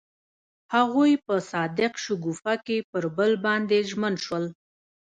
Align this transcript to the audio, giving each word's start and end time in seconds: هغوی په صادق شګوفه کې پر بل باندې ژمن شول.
هغوی 0.75 1.11
په 1.25 1.35
صادق 1.51 1.93
شګوفه 2.03 2.53
کې 2.65 2.77
پر 2.91 3.03
بل 3.17 3.31
باندې 3.45 3.77
ژمن 3.89 4.13
شول. 4.25 4.45